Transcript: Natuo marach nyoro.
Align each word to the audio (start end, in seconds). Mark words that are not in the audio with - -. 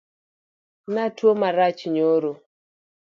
Natuo 0.93 1.31
marach 1.41 1.81
nyoro. 1.93 2.31